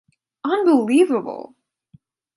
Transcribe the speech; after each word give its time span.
Unbelievable! 0.43 1.53